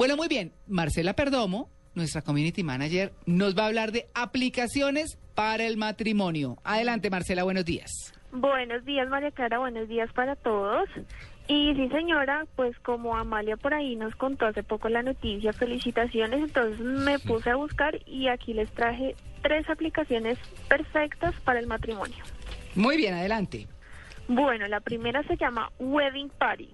Bueno, 0.00 0.16
muy 0.16 0.28
bien. 0.28 0.54
Marcela 0.66 1.12
Perdomo, 1.12 1.68
nuestra 1.94 2.22
community 2.22 2.62
manager, 2.62 3.12
nos 3.26 3.54
va 3.54 3.64
a 3.64 3.66
hablar 3.66 3.92
de 3.92 4.06
aplicaciones 4.14 5.18
para 5.34 5.66
el 5.66 5.76
matrimonio. 5.76 6.56
Adelante, 6.64 7.10
Marcela, 7.10 7.42
buenos 7.42 7.66
días. 7.66 7.90
Buenos 8.32 8.82
días, 8.86 9.06
María 9.10 9.30
Clara, 9.30 9.58
buenos 9.58 9.90
días 9.90 10.10
para 10.14 10.36
todos. 10.36 10.88
Y 11.48 11.74
sí, 11.74 11.90
señora, 11.90 12.46
pues 12.56 12.78
como 12.78 13.14
Amalia 13.14 13.58
por 13.58 13.74
ahí 13.74 13.94
nos 13.94 14.14
contó 14.14 14.46
hace 14.46 14.62
poco 14.62 14.88
la 14.88 15.02
noticia, 15.02 15.52
felicitaciones, 15.52 16.44
entonces 16.44 16.80
me 16.80 17.18
puse 17.18 17.50
a 17.50 17.56
buscar 17.56 18.00
y 18.06 18.28
aquí 18.28 18.54
les 18.54 18.72
traje 18.72 19.14
tres 19.42 19.68
aplicaciones 19.68 20.38
perfectas 20.66 21.34
para 21.40 21.60
el 21.60 21.66
matrimonio. 21.66 22.24
Muy 22.74 22.96
bien, 22.96 23.12
adelante. 23.12 23.68
Bueno, 24.28 24.66
la 24.66 24.80
primera 24.80 25.22
se 25.24 25.36
llama 25.36 25.70
Wedding 25.78 26.30
Party. 26.38 26.70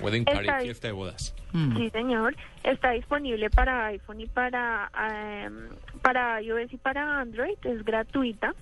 Wedding 0.00 0.24
Party, 0.24 0.40
Está 0.40 0.60
fiesta 0.60 0.88
de 0.88 0.92
bodas. 0.92 1.34
mm. 1.52 1.76
Sí, 1.76 1.90
señor. 1.90 2.36
Está 2.62 2.90
disponible 2.90 3.50
para 3.50 3.86
iPhone 3.86 4.20
y 4.20 4.26
para, 4.26 4.90
em, 5.10 5.68
para 6.02 6.40
iOS 6.42 6.72
y 6.72 6.76
para 6.76 7.20
Android. 7.20 7.56
Es 7.64 7.84
gratuita. 7.84 8.54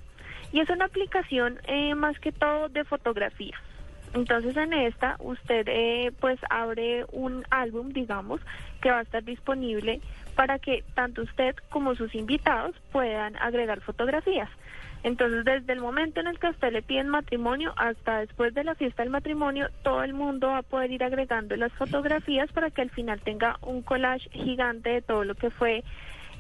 Y 0.53 0.61
es 0.61 0.71
una 0.71 0.85
aplicación 0.85 1.59
eh, 1.67 1.95
más 1.95 2.19
que 2.21 2.31
todo 2.31 2.69
de 2.69 2.85
fotografía. 2.85 3.57
Entonces 4.15 4.57
en 4.57 4.73
esta 4.73 5.17
usted 5.19 5.67
eh, 5.69 6.13
pues 6.21 6.39
abre 6.49 7.05
un 7.13 7.45
álbum, 7.51 7.93
digamos, 7.93 8.41
que 8.81 8.91
va 8.91 9.01
a 9.01 9.03
estar 9.03 9.25
disponible 9.25 10.01
para 10.37 10.59
que 10.59 10.85
tanto 10.95 11.23
usted 11.23 11.55
como 11.69 11.95
sus 11.95 12.15
invitados 12.15 12.75
puedan 12.93 13.37
agregar 13.37 13.81
fotografías. 13.81 14.49
Entonces, 15.03 15.45
desde 15.45 15.75
el 15.75 15.81
momento 15.81 16.21
en 16.21 16.29
el 16.29 16.39
que 16.39 16.49
usted 16.49 16.73
le 16.73 16.81
piden 16.81 17.11
matrimonio 17.11 17.75
hasta 17.77 18.21
después 18.21 18.55
de 18.55 18.65
la 18.65 18.75
fiesta 18.75 19.03
del 19.03 19.11
matrimonio, 19.11 19.69
todo 19.83 20.03
el 20.03 20.15
mundo 20.15 20.49
va 20.49 20.59
a 20.59 20.63
poder 20.63 20.91
ir 20.93 21.05
agregando 21.05 21.55
las 21.57 21.73
fotografías 21.73 22.51
para 22.53 22.71
que 22.71 22.81
al 22.81 22.91
final 22.91 23.21
tenga 23.21 23.59
un 23.61 23.83
collage 23.83 24.31
gigante 24.31 24.89
de 24.89 25.03
todo 25.03 25.25
lo 25.25 25.35
que 25.35 25.51
fue 25.51 25.85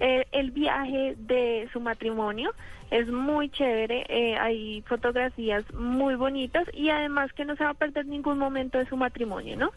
eh, 0.00 0.24
el 0.32 0.50
viaje 0.50 1.14
de 1.18 1.68
su 1.74 1.80
matrimonio. 1.80 2.54
Es 2.94 3.08
muy 3.08 3.48
chévere, 3.50 4.06
eh, 4.08 4.36
hay 4.36 4.82
fotografías 4.82 5.64
muy 5.74 6.14
bonitas 6.14 6.64
y 6.72 6.90
además 6.90 7.32
que 7.32 7.44
no 7.44 7.56
se 7.56 7.64
va 7.64 7.70
a 7.70 7.74
perder 7.74 8.06
ningún 8.06 8.38
momento 8.38 8.78
de 8.78 8.86
su 8.88 8.96
matrimonio, 8.96 9.56
¿no? 9.56 9.70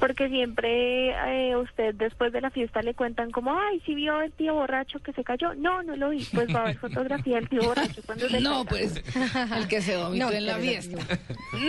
Porque 0.00 0.28
siempre 0.30 1.10
eh, 1.50 1.56
usted 1.56 1.94
después 1.94 2.32
de 2.32 2.40
la 2.40 2.50
fiesta 2.50 2.80
le 2.80 2.94
cuentan 2.94 3.30
como, 3.32 3.58
ay, 3.58 3.80
si 3.84 3.94
vio 3.94 4.20
el 4.22 4.32
tío 4.32 4.54
borracho 4.54 4.98
que 5.00 5.12
se 5.12 5.22
cayó. 5.24 5.54
No, 5.54 5.82
no 5.82 5.94
lo 5.96 6.10
vi. 6.10 6.24
Pues 6.32 6.48
va 6.54 6.60
a 6.60 6.62
haber 6.62 6.78
fotografía 6.78 7.36
del 7.36 7.48
tío 7.50 7.62
borracho 7.62 8.00
cuando 8.06 8.28
se 8.28 8.40
No, 8.40 8.64
caiga. 8.64 8.70
pues, 8.70 9.04
el 9.58 9.68
que 9.68 9.80
se 9.82 9.96
vomitó 9.98 10.26
No, 10.26 10.32
en 10.32 10.46
la 10.46 10.56
fiesta. 10.56 10.98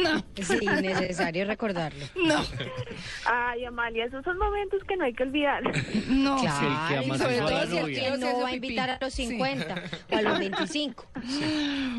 No, 0.01 0.23
Sí, 0.41 0.65
necesario 0.81 1.45
recordarlo. 1.45 2.05
no, 2.25 2.41
Ay, 3.25 3.65
Amalia, 3.65 4.05
esos 4.05 4.23
son 4.23 4.37
momentos 4.37 4.81
que 4.85 4.95
no 4.97 5.03
hay 5.05 5.13
que 5.13 5.23
olvidar. 5.23 5.61
no. 6.07 6.37
Claro, 6.39 6.87
que 6.89 6.97
ama 6.97 7.15
y 7.15 7.17
sobre 7.19 7.37
todo 7.39 7.65
si 7.67 7.77
el 7.77 7.85
tío 7.93 8.15
Se 8.15 8.17
no 8.17 8.39
va 8.41 8.47
a 8.49 8.55
invitar 8.55 8.89
a 8.91 8.97
los 9.01 9.13
Sí. 9.13 9.27
50 9.27 9.75
o 10.11 10.15
a 10.17 10.21
los 10.21 10.39
25. 10.39 10.84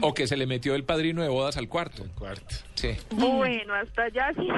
O 0.02 0.14
que 0.14 0.26
se 0.26 0.36
le 0.36 0.46
metió 0.46 0.74
el 0.74 0.84
padrino 0.84 1.22
de 1.22 1.28
bodas 1.28 1.56
al 1.56 1.68
cuarto. 1.68 2.04
Cuarto. 2.14 2.56
Sí. 2.74 2.96
Bueno, 3.10 3.74
hasta 3.74 4.04
allá 4.04 4.32
sí. 4.34 4.48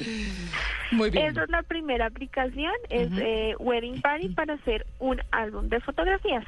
Muy 0.92 1.10
bien. 1.10 1.26
Esa 1.26 1.44
es 1.44 1.50
la 1.50 1.62
primera 1.62 2.06
aplicación, 2.06 2.72
es 2.88 3.08
eh, 3.12 3.54
Wedding 3.58 4.00
Party 4.00 4.28
para 4.30 4.54
hacer 4.54 4.86
un 4.98 5.20
álbum 5.30 5.68
de 5.68 5.80
fotografías. 5.80 6.44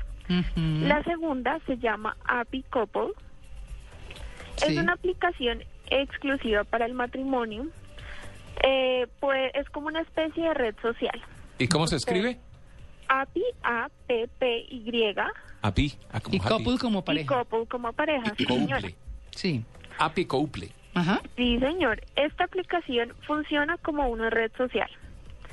La 0.55 1.03
segunda 1.05 1.59
se 1.67 1.77
llama 1.77 2.17
Happy 2.25 2.65
Couple. 2.71 3.09
Sí. 4.57 4.73
Es 4.73 4.79
una 4.79 4.95
aplicación 4.95 5.63
exclusiva 5.91 6.65
para 6.65 6.87
el 6.87 6.95
matrimonio. 6.95 7.67
Eh, 8.63 9.07
pues 9.21 9.51
es 9.55 9.69
como 9.71 9.89
una 9.89 10.01
especie 10.01 10.45
de 10.45 10.55
red 10.55 10.75
social. 10.81 11.21
¿Y 11.59 11.69
cómo 11.69 11.87
se 11.87 11.97
escribe? 11.97 12.39
Happy, 13.13 13.43
A-P-P-Y, 13.63 15.15
Api. 15.61 15.95
Ah, 16.13 16.21
como 16.21 16.35
Y 16.35 16.39
happy. 16.39 16.49
couple 16.49 16.79
como 16.79 16.99
y 16.99 17.03
pareja. 17.03 17.29
couple 17.45 17.67
como 17.69 17.93
pareja. 17.93 18.35
sí, 18.39 18.45
señora. 18.47 18.81
Couple. 18.81 18.95
Sí. 19.37 19.65
Api 19.99 20.25
couple. 20.25 20.71
Ajá. 20.95 21.21
Sí, 21.37 21.59
señor. 21.59 22.01
Esta 22.17 22.45
aplicación 22.45 23.13
funciona 23.27 23.77
como 23.79 24.09
una 24.09 24.31
red 24.31 24.51
social. 24.57 24.91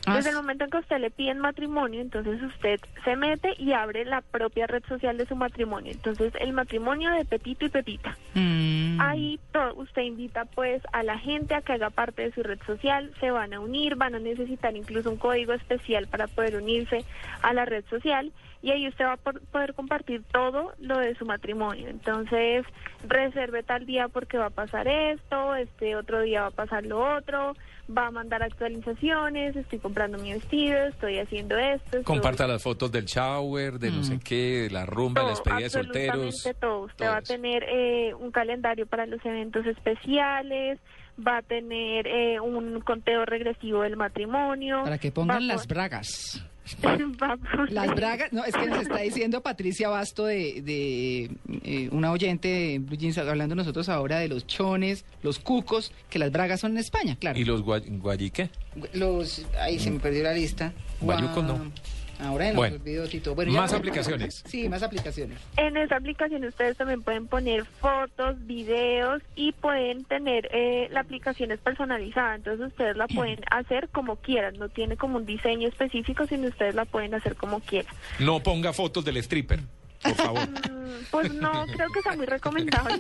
Ah, 0.10 0.16
Desde 0.16 0.30
el 0.32 0.36
momento 0.36 0.64
en 0.64 0.70
que 0.72 0.78
a 0.78 0.80
usted 0.82 0.98
le 1.00 1.12
piden 1.12 1.40
matrimonio, 1.40 2.02
entonces 2.02 2.42
usted 2.42 2.80
se 3.04 3.16
mete 3.16 3.54
y 3.58 3.74
abre 3.74 4.06
la 4.06 4.22
propia 4.22 4.66
red 4.68 4.84
social 4.88 5.18
de 5.18 5.26
su 5.26 5.36
matrimonio. 5.36 5.92
Entonces, 5.92 6.34
el 6.40 6.54
matrimonio 6.54 7.12
de 7.12 7.26
Pepito 7.26 7.66
y 7.66 7.70
Pepita. 7.70 8.18
mm. 8.34 9.00
Ahí 9.02 9.40
usted 9.76 10.02
invita 10.02 10.46
pues 10.46 10.82
a 10.92 11.04
la 11.04 11.18
gente 11.18 11.54
a 11.56 11.62
que 11.62 11.74
haga 11.74 11.90
parte 11.90 12.24
de 12.24 12.32
su 12.34 12.44
red 12.44 12.60
social, 12.66 13.12
se 13.20 13.32
van 13.32 13.54
a 13.54 13.60
unir, 13.60 13.96
van 13.96 14.16
a 14.16 14.20
necesitar 14.20 14.76
incluso 14.76 15.10
un 15.10 15.18
código 15.18 15.54
especial 15.54 16.08
para 16.08 16.28
poder 16.28 16.56
unirse 16.58 17.06
a 17.42 17.54
la 17.54 17.66
red 17.66 17.84
social 17.90 18.32
y 18.62 18.72
ahí 18.72 18.88
usted 18.90 19.06
va 19.06 19.14
a 19.14 19.18
por- 19.18 19.40
poder 19.48 19.74
compartir 19.74 20.22
todo 20.34 20.74
lo 20.80 20.98
de 20.98 21.16
su 21.16 21.26
matrimonio. 21.26 21.88
Entonces, 21.88 22.66
reserve 23.08 23.64
tal 23.64 23.86
día 23.86 24.10
porque 24.10 24.38
va 24.38 24.48
a 24.48 24.50
pasar 24.50 24.88
esto, 24.88 25.56
este 25.56 25.96
otro 25.96 26.22
día 26.22 26.42
va 26.42 26.48
a 26.48 26.52
pasar 26.52 26.86
lo 26.86 27.16
otro, 27.16 27.56
va 27.96 28.08
a 28.08 28.12
mandar 28.12 28.44
actualizaciones, 28.44 29.56
estoy 29.56 29.80
comprando 29.80 29.99
mi 30.08 30.34
vestido, 30.34 30.78
estoy 30.88 31.20
haciendo 31.20 31.58
esto. 31.58 31.86
estoy- 31.86 32.04
Comparta 32.04 32.48
las 32.48 32.64
fotos 32.64 32.92
del 32.92 33.06
shower, 33.06 33.80
de 33.80 33.92
no 33.92 34.04
sé 34.04 34.20
qué, 34.24 34.64
de 34.64 34.70
la 34.70 34.86
rumba, 34.86 35.22
de 35.22 35.26
la 35.28 35.32
despedida 35.32 35.60
de 35.60 35.70
solteros. 35.70 36.16
absolutamente 36.28 36.60
todo. 36.60 36.80
Usted 36.84 37.06
todo 37.06 37.10
va 37.12 37.18
a 37.18 37.22
tener 37.22 37.64
eh, 37.64 38.14
un 38.14 38.32
calendario 38.32 38.86
para 38.88 39.06
los 39.06 39.24
eventos 39.26 39.66
especiales, 39.66 40.80
va 41.26 41.38
a 41.38 41.42
tener 41.42 42.08
eh, 42.08 42.40
un 42.40 42.80
conteo 42.82 43.26
regresivo 43.26 43.82
del 43.82 43.98
matrimonio. 43.98 44.84
Para 44.84 44.98
que 44.98 45.10
va 45.10 45.16
pongan 45.16 45.48
las 45.48 45.68
bragas. 45.68 46.44
Las 47.70 47.96
bragas, 47.96 48.32
no, 48.32 48.44
es 48.46 48.56
que 48.56 48.68
nos 48.68 48.82
está 48.82 48.98
diciendo 49.00 49.42
Patricia 49.42 49.90
Basto 49.90 50.26
de, 50.26 50.62
de 50.62 51.30
eh, 51.64 51.90
una 51.92 52.12
oyente 52.12 52.48
de 52.48 52.80
Blue 52.80 52.98
Jeans, 52.98 53.18
hablando 53.18 53.56
nosotros 53.56 53.90
ahora 53.90 54.20
de 54.20 54.28
los 54.28 54.46
chones, 54.48 55.06
los 55.24 55.40
cucos, 55.40 55.92
que 56.10 56.20
las 56.20 56.32
bragas 56.32 56.60
son 56.62 56.72
en 56.72 56.78
España, 56.80 57.18
claro. 57.20 57.40
¿Y 57.40 57.46
los 57.46 57.64
guay- 57.64 58.00
guayique? 58.00 58.50
Los, 58.94 59.46
ahí 59.60 59.80
se 59.80 59.92
me 59.92 60.00
perdió 60.00 60.24
la 60.24 60.34
lista. 60.34 60.74
Guayucos, 61.02 61.44
no. 61.44 61.72
Ahora 62.20 62.50
en 62.50 62.56
Bueno, 62.56 62.76
los 62.76 62.84
videos 62.84 63.14
y 63.14 63.20
todo. 63.22 63.36
Bueno, 63.36 63.54
más 63.54 63.72
aplicaciones. 63.74 64.44
Sí, 64.50 64.68
más 64.68 64.84
aplicaciones. 64.84 65.40
En 65.58 65.78
esa 65.78 65.96
aplicación 65.96 66.44
ustedes 66.44 66.76
también 66.78 67.02
pueden 67.02 67.28
poner 67.28 67.66
fotos, 67.66 68.36
videos 68.46 69.22
y 69.36 69.52
pueden 69.54 70.04
tener, 70.04 70.50
eh, 70.52 70.88
la 70.92 71.00
aplicación 71.02 71.52
es 71.52 71.60
personalizada, 71.60 72.36
entonces 72.36 72.68
ustedes 72.68 72.98
la 72.98 73.08
pueden 73.08 73.40
hacer 73.52 73.90
como 73.90 74.18
quieran, 74.18 74.56
no 74.60 74.68
tiene 74.70 74.98
como 74.98 75.18
un 75.18 75.26
diseño 75.26 75.68
específico, 75.70 76.26
sino 76.28 76.48
ustedes 76.50 76.76
la 76.76 76.86
pueden 76.86 77.14
hacer 77.16 77.36
como 77.36 77.60
quieran. 77.62 77.94
No 78.20 78.42
ponga 78.44 78.74
fotos 78.74 79.06
del 79.06 79.18
stripper, 79.18 79.62
por 80.04 80.16
favor. 80.16 80.48
Mm, 80.90 81.04
Pues 81.12 81.32
no, 81.36 81.66
creo 81.68 81.88
que 81.94 82.02
sea 82.02 82.14
muy 82.16 82.26
recomendable. 82.26 83.00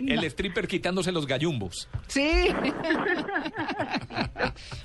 El 0.06 0.22
stripper 0.24 0.68
quitándose 0.68 1.10
los 1.10 1.26
gallumbos. 1.26 1.88
Sí. 2.06 2.46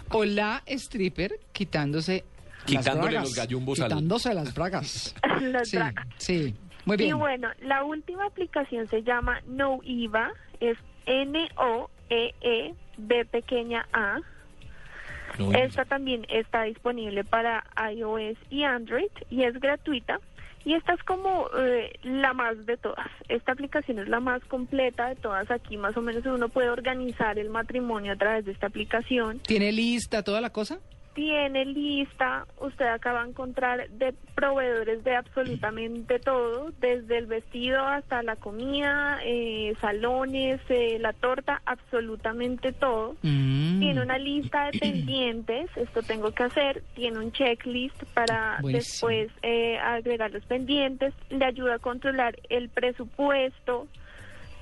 o 0.10 0.26
la 0.26 0.64
stripper 0.66 1.40
quitándose 1.52 2.24
las 2.68 2.84
Quitándole 2.84 3.12
bragas, 3.12 3.24
los 3.30 3.36
gallumbos 3.36 3.80
al- 3.80 3.88
Quitándose 3.90 4.34
las 4.34 4.54
bragas. 4.54 5.16
Las 5.42 5.70
Sí, 5.70 5.78
bragas. 5.78 6.06
sí. 6.18 6.56
Muy 6.86 6.96
Y 6.96 7.04
bien. 7.06 7.18
bueno, 7.20 7.50
la 7.62 7.84
última 7.84 8.26
aplicación 8.26 8.88
se 8.88 9.04
llama 9.04 9.40
No 9.48 9.80
IVA, 9.84 10.32
es 10.60 10.78
N-O-E-E-B 12.10 13.26
pequeña 13.26 13.88
A. 13.94 14.18
No, 15.40 15.52
Esta 15.54 15.86
también 15.86 16.26
está 16.30 16.64
disponible 16.64 17.24
para 17.24 17.64
iOS 17.94 18.38
y 18.50 18.64
Android 18.64 19.10
y 19.30 19.44
es 19.44 19.60
gratuita. 19.60 20.20
Y 20.64 20.74
esta 20.76 20.94
es 20.94 21.02
como 21.04 21.48
eh, 21.58 21.94
la 22.04 22.34
más 22.34 22.66
de 22.68 22.78
todas. 22.78 23.08
Esta 23.30 23.54
aplicación 23.54 23.98
es 24.00 24.08
la 24.08 24.20
más 24.20 24.44
completa 24.46 25.08
de 25.10 25.16
todas. 25.16 25.50
Aquí 25.50 25.76
más 25.78 25.98
o 25.98 26.02
menos 26.02 26.24
uno 26.26 26.50
puede 26.50 26.70
organizar 26.70 27.40
el 27.40 27.50
matrimonio 27.50 28.14
a 28.14 28.16
través 28.16 28.46
de 28.46 28.52
esta 28.52 28.68
aplicación. 28.68 29.40
¿Tiene 29.40 29.72
lista 29.72 30.22
toda 30.24 30.40
la 30.42 30.52
cosa? 30.52 30.78
Tiene 31.14 31.66
lista, 31.66 32.46
usted 32.60 32.86
acaba 32.86 33.24
de 33.24 33.32
encontrar 33.32 33.90
de 33.90 34.14
proveedores 34.34 35.04
de 35.04 35.16
absolutamente 35.16 36.20
todo, 36.20 36.72
desde 36.80 37.18
el 37.18 37.26
vestido 37.26 37.84
hasta 37.84 38.24
la 38.24 38.38
comida, 38.38 39.20
eh, 39.24 39.76
salones, 39.82 40.62
eh, 40.70 40.98
la 41.00 41.12
torta, 41.12 41.62
absolutamente 41.66 42.72
todo. 42.72 43.16
Mm. 43.24 43.80
Tiene 43.80 44.02
una 44.02 44.18
lista 44.18 44.72
de 44.72 44.80
pendientes, 44.80 45.70
esto 45.76 46.02
tengo 46.02 46.32
que 46.32 46.44
hacer, 46.44 46.82
tiene 46.96 47.20
un 47.20 47.32
checklist 47.34 48.02
para 48.14 48.60
Buenísimo. 48.62 49.10
después 49.10 49.32
eh, 49.42 49.78
agregar 49.80 50.32
los 50.32 50.46
pendientes, 50.46 51.14
le 51.30 51.44
ayuda 51.44 51.76
a 51.76 51.80
controlar 51.80 52.38
el 52.50 52.70
presupuesto, 52.70 53.88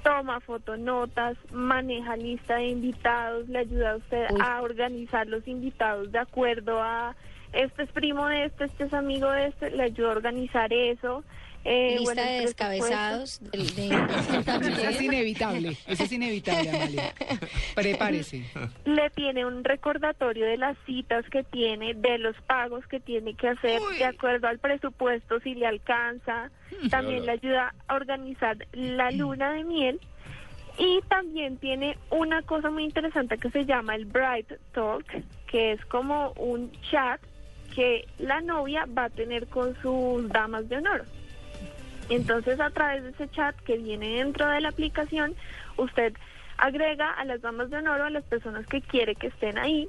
toma 0.04 0.40
fotonotas, 0.42 1.38
maneja 1.52 2.16
lista 2.16 2.56
de 2.56 2.70
invitados, 2.70 3.48
le 3.50 3.60
ayuda 3.60 3.92
a 3.92 3.96
usted 3.98 4.28
Uy. 4.32 4.42
a 4.42 4.62
organizar 4.62 5.28
los 5.28 5.48
invitados 5.48 6.12
de 6.12 6.20
acuerdo 6.20 6.82
a 6.82 7.16
este 7.54 7.84
es 7.84 7.92
primo 7.92 8.28
de 8.28 8.46
este, 8.46 8.66
este 8.66 8.84
es 8.84 8.94
amigo 8.94 9.30
de 9.32 9.48
este, 9.48 9.72
le 9.72 9.84
ayuda 9.84 10.10
a 10.10 10.12
organizar 10.12 10.72
eso. 10.72 11.24
Eh, 11.66 11.98
Lista 12.00 12.14
bueno, 12.14 12.22
de 12.32 12.40
descabezados. 12.40 13.40
del- 13.52 13.76
de- 13.76 13.90
Eso 14.80 14.90
es 14.90 15.02
inevitable, 15.02 15.78
eso 15.88 16.04
es 16.04 16.12
inevitable, 16.12 16.70
Amalia. 16.70 17.14
Prepárese. 17.76 18.46
le 18.86 19.10
tiene 19.12 19.46
un 19.46 19.64
recordatorio 19.64 20.46
de 20.46 20.58
las 20.58 20.78
citas 20.86 21.26
que 21.30 21.44
tiene, 21.44 21.94
de 21.94 22.18
los 22.18 22.36
pagos 22.48 22.86
que 22.88 23.00
tiene 23.00 23.34
que 23.36 23.50
hacer 23.50 23.80
Uy. 23.82 23.98
de 23.98 24.06
acuerdo 24.06 24.48
al 24.48 24.60
presupuesto, 24.60 25.40
si 25.42 25.54
le 25.56 25.68
alcanza. 25.68 26.50
También 26.90 27.26
le 27.26 27.34
ayuda 27.34 27.74
a 27.88 27.96
organizar 27.96 28.56
la 28.74 29.12
luna 29.12 29.52
de 29.54 29.64
miel. 29.66 30.00
Y 30.78 31.02
también 31.10 31.58
tiene 31.58 31.98
una 32.10 32.42
cosa 32.44 32.70
muy 32.70 32.86
interesante 32.86 33.38
que 33.38 33.50
se 33.52 33.66
llama 33.66 33.96
el 33.96 34.06
Bright 34.06 34.50
Talk, 34.72 35.04
que 35.48 35.74
es 35.74 35.86
como 35.88 36.32
un 36.38 36.72
chat 36.90 37.20
que 37.76 38.08
la 38.18 38.40
novia 38.40 38.86
va 38.98 39.06
a 39.06 39.10
tener 39.10 39.48
con 39.48 39.76
sus 39.82 40.30
damas 40.30 40.70
de 40.70 40.78
honor. 40.78 41.06
Entonces, 42.10 42.60
a 42.60 42.70
través 42.72 43.04
de 43.04 43.10
ese 43.12 43.30
chat 43.30 43.56
que 43.62 43.78
viene 43.78 44.18
dentro 44.18 44.48
de 44.50 44.62
la 44.62 44.70
aplicación, 44.70 45.36
usted 45.78 46.14
agrega 46.58 47.12
a 47.12 47.24
las 47.26 47.42
damas 47.42 47.70
de 47.70 47.78
honor 47.78 48.02
o 48.02 48.06
a 48.06 48.10
las 48.10 48.24
personas 48.26 48.66
que 48.68 48.82
quiere 48.82 49.16
que 49.16 49.28
estén 49.28 49.58
ahí 49.58 49.88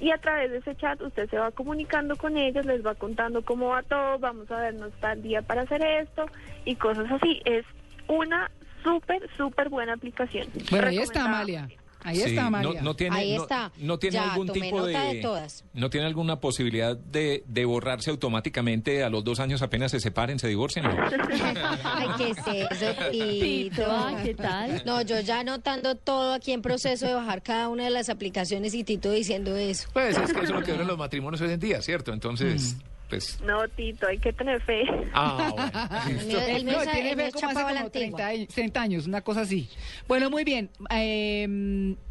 y 0.00 0.10
a 0.10 0.18
través 0.18 0.50
de 0.50 0.58
ese 0.58 0.74
chat 0.76 1.00
usted 1.00 1.30
se 1.30 1.38
va 1.38 1.52
comunicando 1.52 2.16
con 2.16 2.36
ellos, 2.36 2.66
les 2.66 2.84
va 2.84 2.94
contando 2.94 3.42
cómo 3.42 3.68
va 3.68 3.82
todo, 3.82 4.18
vamos 4.18 4.50
a 4.50 4.56
vernos 4.60 4.92
tal 5.00 5.22
día 5.22 5.42
para 5.42 5.62
hacer 5.62 5.80
esto 5.84 6.26
y 6.64 6.74
cosas 6.74 7.10
así. 7.10 7.40
Es 7.44 7.64
una 8.08 8.50
súper, 8.82 9.28
súper 9.36 9.68
buena 9.68 9.94
aplicación. 9.94 10.48
Bueno, 10.70 10.88
ahí 10.88 10.98
está. 10.98 11.24
Amalia. 11.24 11.68
Ahí 12.04 12.16
Sí, 12.16 12.22
está 12.22 12.40
no, 12.42 12.46
Amalia. 12.48 12.82
no 12.82 12.94
tiene, 12.96 13.16
Ahí 13.16 13.36
no- 13.36 13.42
está. 13.42 13.72
No, 13.78 13.98
tiene 13.98 14.14
Ya, 14.14 14.32
algún 14.32 14.48
tipo 14.48 14.84
de, 14.86 14.98
de 14.98 15.14
todas. 15.22 15.64
No 15.74 15.88
tiene 15.90 16.06
alguna 16.06 16.40
posibilidad 16.40 16.96
de, 16.96 17.44
de 17.46 17.64
borrarse 17.64 18.10
automáticamente 18.10 19.02
a 19.04 19.08
los 19.10 19.24
dos 19.24 19.40
años 19.40 19.62
apenas 19.62 19.90
se 19.92 20.00
separen, 20.00 20.38
se 20.38 20.48
divorcien. 20.48 20.84
¿no? 20.84 20.90
Ay, 21.84 22.08
¿qué 22.18 22.30
es 22.30 22.38
eso, 22.38 23.10
Tito? 23.10 23.84
¿qué 24.24 24.34
tal? 24.34 24.82
No, 24.84 25.02
yo 25.02 25.20
ya 25.20 25.40
anotando 25.40 25.94
todo 25.94 26.34
aquí 26.34 26.52
en 26.52 26.62
proceso 26.62 27.06
de 27.06 27.14
bajar 27.14 27.42
cada 27.42 27.68
una 27.68 27.84
de 27.84 27.90
las 27.90 28.08
aplicaciones 28.08 28.74
y 28.74 28.84
Tito 28.84 29.10
diciendo 29.10 29.56
eso. 29.56 29.88
Pues 29.92 30.16
es 30.16 30.32
que 30.32 30.40
eso 30.40 30.42
es 30.42 30.50
lo 30.50 30.62
que 30.62 30.72
duran 30.72 30.86
los 30.86 30.98
matrimonios 30.98 31.40
hoy 31.40 31.52
en 31.52 31.60
día, 31.60 31.82
¿cierto? 31.82 32.12
Entonces, 32.12 32.76
pues. 33.12 33.40
No, 33.42 33.68
Tito, 33.68 34.06
hay 34.06 34.18
que 34.18 34.32
tener 34.32 34.60
fe. 34.62 34.82
Ah, 35.12 35.50
bueno. 35.54 35.70
El 36.20 36.26
mío- 36.26 36.40
el 36.40 36.64
No, 36.86 36.92
tiene 36.92 37.10
el 37.12 37.16
fe 37.18 37.30
como 37.32 37.46
hace 37.46 37.54
chapado 37.54 37.66
a 37.68 37.72
la 37.72 37.78
como 37.80 37.90
30, 37.90 38.16
antigua. 38.16 38.26
años- 38.26 38.48
30 38.54 38.80
años, 38.82 39.06
una 39.06 39.20
cosa 39.20 39.42
así. 39.42 39.68
Bueno, 40.08 40.30
muy 40.30 40.44
bien. 40.44 40.70
Eh, 40.90 41.46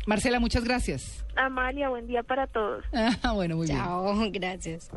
Marcela, 0.05 0.39
muchas 0.39 0.63
gracias. 0.63 1.25
Amalia, 1.35 1.89
buen 1.89 2.05
día 2.07 2.21
para 2.23 2.45
todos. 2.47 2.83
Ah, 3.23 3.31
bueno, 3.33 3.57
muy 3.57 3.65
bien. 3.67 3.77
Chao, 3.79 4.15
gracias. 4.31 4.89